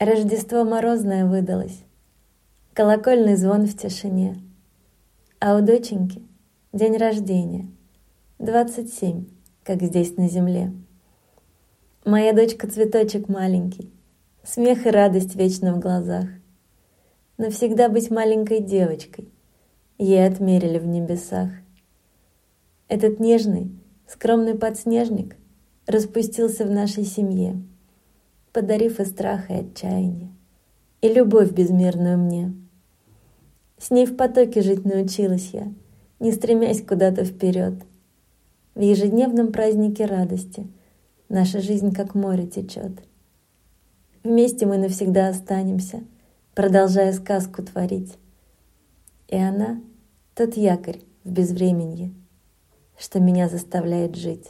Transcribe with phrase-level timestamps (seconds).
[0.00, 1.82] Рождество морозное выдалось,
[2.72, 4.40] колокольный звон в тишине,
[5.40, 6.22] а у доченьки
[6.72, 7.68] день рождения,
[8.38, 9.26] двадцать семь,
[9.64, 10.72] как здесь на земле.
[12.04, 13.92] Моя дочка цветочек маленький,
[14.44, 16.26] смех и радость вечно в глазах.
[17.36, 19.28] Навсегда быть маленькой девочкой,
[19.98, 21.50] ей отмерили в небесах.
[22.86, 23.72] Этот нежный,
[24.06, 25.36] скромный подснежник
[25.88, 27.60] распустился в нашей семье,
[28.52, 30.30] подарив и страх, и отчаяние,
[31.00, 32.54] и любовь безмерную мне.
[33.78, 35.72] С ней в потоке жить научилась я,
[36.18, 37.74] не стремясь куда-то вперед.
[38.74, 40.66] В ежедневном празднике радости
[41.28, 42.92] наша жизнь как море течет.
[44.24, 46.02] Вместе мы навсегда останемся,
[46.54, 48.18] продолжая сказку творить.
[49.28, 49.80] И она—
[50.34, 52.12] тот якорь в безвременье,
[52.96, 54.46] что меня заставляет жить.